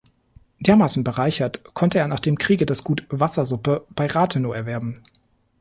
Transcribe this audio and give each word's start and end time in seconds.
Dermaßen 0.61 1.03
bereichert, 1.03 1.75
konnte 1.75 1.99
er 1.99 2.07
nach 2.07 2.19
dem 2.19 2.39
Kriege 2.39 2.65
das 2.65 2.83
Gut 2.83 3.05
Wassersuppe 3.09 3.85
bei 3.91 4.07
Rathenow 4.07 4.51
erwerben. 4.55 5.03